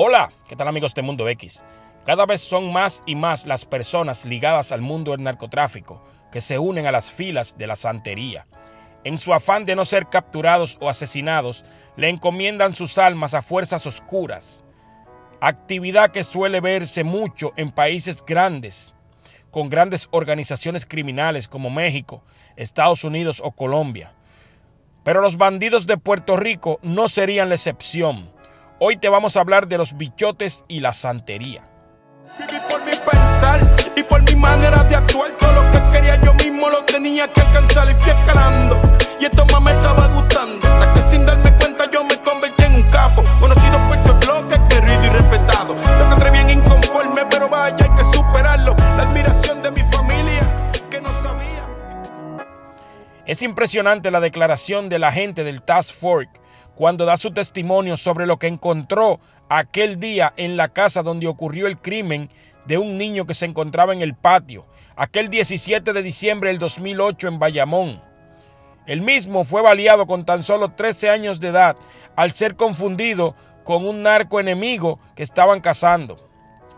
[0.00, 1.64] Hola, ¿qué tal amigos de Mundo X?
[2.06, 6.56] Cada vez son más y más las personas ligadas al mundo del narcotráfico que se
[6.56, 8.46] unen a las filas de la santería.
[9.02, 11.64] En su afán de no ser capturados o asesinados,
[11.96, 14.64] le encomiendan sus almas a fuerzas oscuras,
[15.40, 18.94] actividad que suele verse mucho en países grandes,
[19.50, 22.22] con grandes organizaciones criminales como México,
[22.54, 24.14] Estados Unidos o Colombia.
[25.02, 28.37] Pero los bandidos de Puerto Rico no serían la excepción
[28.80, 31.68] Hoy te vamos a hablar de los bichotes y la santería.
[32.38, 33.58] Viví por mi pensar
[33.96, 35.36] y por mi manera de actuar.
[35.36, 38.80] Todo lo que quería yo mismo lo tenía que alcanzar y fui escalando.
[39.18, 40.68] Y esto más me estaba gustando.
[40.68, 43.24] Hasta que sin darme cuenta yo me convertí en un capo.
[43.40, 45.74] Conocido por estos bloques, querido y respetado.
[45.74, 48.76] Lo que bien inconforme, pero vaya, hay que superarlo.
[48.96, 51.66] La admiración de mi familia que no sabía.
[53.26, 56.30] Es impresionante la declaración de la gente del Task Force
[56.78, 61.66] cuando da su testimonio sobre lo que encontró aquel día en la casa donde ocurrió
[61.66, 62.30] el crimen
[62.66, 67.26] de un niño que se encontraba en el patio, aquel 17 de diciembre del 2008
[67.26, 68.00] en Bayamón.
[68.86, 71.76] El mismo fue baleado con tan solo 13 años de edad
[72.14, 73.34] al ser confundido
[73.64, 76.28] con un narco enemigo que estaban cazando.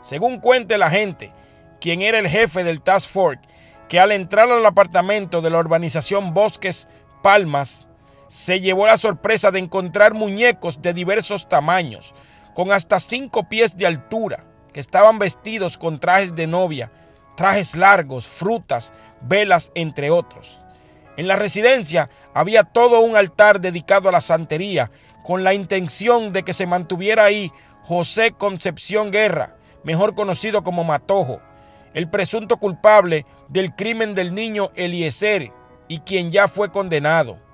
[0.00, 1.30] Según cuente la gente,
[1.78, 3.42] quien era el jefe del Task Force,
[3.86, 6.88] que al entrar al apartamento de la urbanización Bosques
[7.22, 7.89] Palmas,
[8.30, 12.14] se llevó la sorpresa de encontrar muñecos de diversos tamaños,
[12.54, 16.92] con hasta cinco pies de altura, que estaban vestidos con trajes de novia,
[17.36, 20.60] trajes largos, frutas, velas, entre otros.
[21.16, 24.92] En la residencia había todo un altar dedicado a la santería,
[25.24, 27.50] con la intención de que se mantuviera ahí
[27.82, 31.40] José Concepción Guerra, mejor conocido como Matojo,
[31.94, 35.50] el presunto culpable del crimen del niño Eliezer
[35.88, 37.49] y quien ya fue condenado.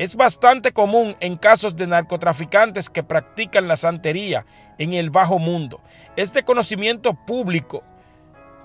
[0.00, 4.46] Es bastante común en casos de narcotraficantes que practican la santería
[4.78, 5.82] en el bajo mundo.
[6.16, 7.82] Este conocimiento público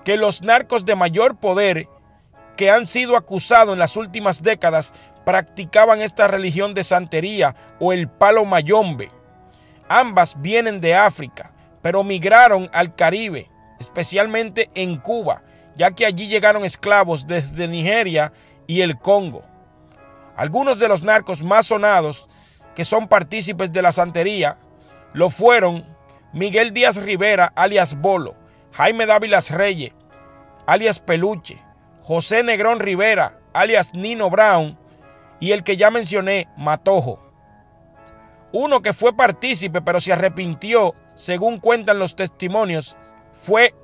[0.02, 1.90] que los narcos de mayor poder
[2.56, 4.94] que han sido acusados en las últimas décadas
[5.26, 9.10] practicaban esta religión de santería o el palo mayombe.
[9.90, 11.52] Ambas vienen de África,
[11.82, 15.42] pero migraron al Caribe, especialmente en Cuba,
[15.74, 18.32] ya que allí llegaron esclavos desde Nigeria
[18.66, 19.44] y el Congo.
[20.36, 22.28] Algunos de los narcos más sonados
[22.74, 24.58] que son partícipes de la santería
[25.14, 25.86] lo fueron
[26.32, 28.36] Miguel Díaz Rivera, alias Bolo,
[28.72, 29.94] Jaime Dávilas Reyes,
[30.66, 31.62] alias Peluche,
[32.02, 34.78] José Negrón Rivera, alias Nino Brown,
[35.40, 37.18] y el que ya mencioné, Matojo.
[38.52, 42.96] Uno que fue partícipe pero se arrepintió, según cuentan los testimonios,
[43.32, 43.74] fue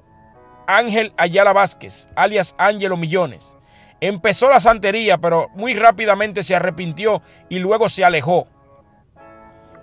[0.66, 3.56] Ángel Ayala Vázquez, alias Ángelo Millones.
[4.02, 8.48] Empezó la santería, pero muy rápidamente se arrepintió y luego se alejó.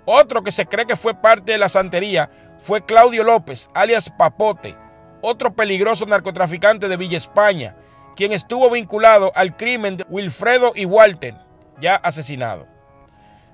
[0.04, 4.76] Otro que se cree que fue parte de la santería fue Claudio López, alias Papote,
[5.22, 7.76] otro peligroso narcotraficante de Villa España,
[8.14, 11.34] quien estuvo vinculado al crimen de Wilfredo y Walter,
[11.80, 12.68] ya asesinado.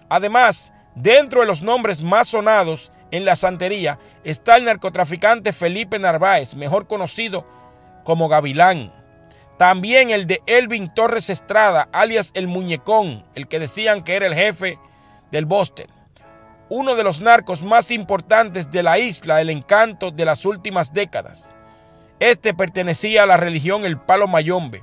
[0.09, 6.57] Además, dentro de los nombres más sonados en la santería está el narcotraficante Felipe Narváez,
[6.57, 7.47] mejor conocido
[8.03, 9.06] como Gavilán.
[9.59, 14.35] También el de Elvin Torres Estrada, alias el Muñecón, el que decían que era el
[14.35, 14.79] jefe
[15.31, 15.87] del Boston.
[16.69, 21.55] Uno de los narcos más importantes de la isla del encanto de las últimas décadas.
[22.21, 24.83] Este pertenecía a la religión El Palo Mayombe.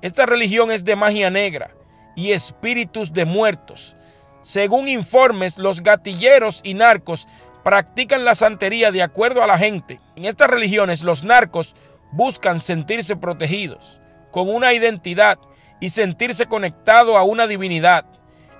[0.00, 1.70] Esta religión es de magia negra
[2.16, 3.94] y espíritus de muertos.
[4.42, 7.28] Según informes, los gatilleros y narcos
[7.62, 10.00] practican la santería de acuerdo a la gente.
[10.16, 11.74] En estas religiones los narcos
[12.12, 15.38] buscan sentirse protegidos, con una identidad
[15.80, 18.04] y sentirse conectado a una divinidad.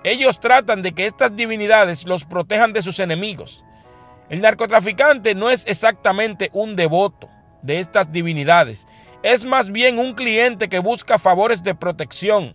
[0.04, 3.64] Ellos tratan de que estas divinidades los protejan de sus enemigos.
[4.28, 7.28] El narcotraficante no es exactamente un devoto
[7.62, 8.86] de estas divinidades,
[9.22, 12.54] es más bien un cliente que busca favores de protección.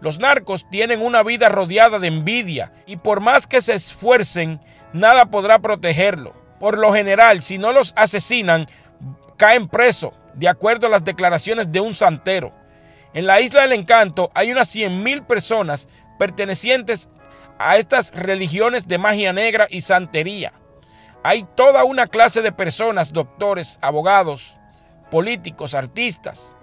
[0.00, 4.60] Los narcos tienen una vida rodeada de envidia y por más que se esfuercen,
[4.92, 6.34] nada podrá protegerlo.
[6.60, 8.66] Por lo general, si no los asesinan,
[9.36, 12.52] caen presos de acuerdo a las declaraciones de un santero.
[13.12, 15.88] En la isla del encanto hay unas 100.000 personas
[16.18, 17.08] pertenecientes
[17.58, 20.52] a estas religiones de magia negra y santería.
[21.24, 24.56] Hay toda una clase de personas, doctores, abogados,
[25.10, 26.54] políticos, artistas,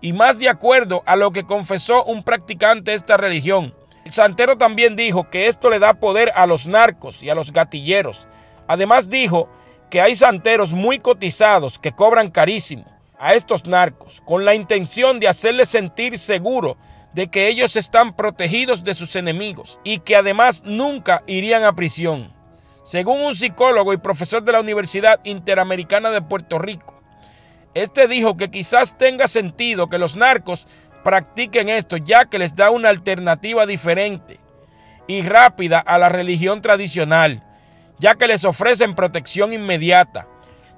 [0.00, 3.74] y más de acuerdo a lo que confesó un practicante de esta religión.
[4.04, 7.52] El santero también dijo que esto le da poder a los narcos y a los
[7.52, 8.26] gatilleros.
[8.66, 9.48] Además dijo
[9.88, 15.28] que hay santeros muy cotizados que cobran carísimo a estos narcos con la intención de
[15.28, 16.76] hacerles sentir seguro
[17.12, 22.32] de que ellos están protegidos de sus enemigos y que además nunca irían a prisión.
[22.82, 27.00] según un psicólogo y profesor de la Universidad Interamericana de Puerto Rico.
[27.72, 30.66] Este dijo que quizás tenga sentido que los narcos
[31.04, 34.40] practiquen esto, ya que les da una alternativa diferente
[35.06, 37.44] y rápida a la religión tradicional,
[38.00, 40.26] ya que les ofrecen protección inmediata.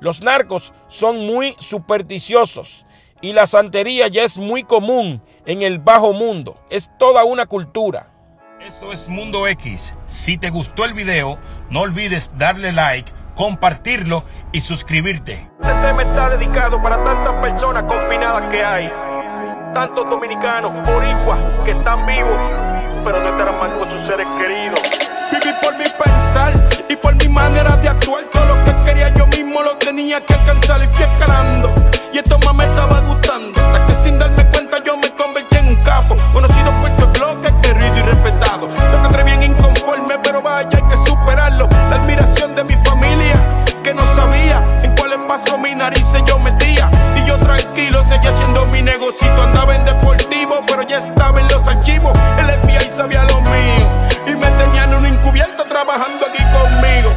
[0.02, 2.86] Los narcos son muy supersticiosos
[3.20, 6.58] y la santería ya es muy común en el bajo mundo.
[6.70, 8.10] Es toda una cultura.
[8.60, 9.96] Esto es Mundo X.
[10.06, 11.38] Si te gustó el video,
[11.70, 15.48] no olvides darle like, compartirlo y suscribirte.
[15.60, 18.92] Este tema está dedicado para tantas personas confinadas que hay.
[19.72, 22.40] Tantos dominicanos, boricuas, que están vivos,
[23.04, 24.80] pero no estarán mal con sus seres queridos.
[25.30, 26.52] Viví por mi pensar
[26.88, 28.24] y por mi manera de actuar.
[28.32, 29.51] Todo lo que quería yo mismo
[30.12, 31.72] tenía que alcanzar y fui escalando.
[32.12, 33.60] Y esto más me estaba gustando.
[33.60, 36.16] Hasta que sin darme cuenta yo me convertí en un capo.
[36.32, 38.68] Conocido por tu bloque, querido y respetado.
[38.68, 41.68] Lo que bien inconforme, pero vaya, hay que superarlo.
[41.88, 46.90] La admiración de mi familia, que no sabía en cuáles pasos mi nariz yo metía.
[47.16, 49.42] Y yo tranquilo seguía haciendo mi negocito.
[49.42, 52.12] Andaba en deportivo, pero ya estaba en los archivos.
[52.38, 53.88] El FBI sabía lo mío.
[54.26, 57.16] Y me tenían un encubierto trabajando aquí conmigo.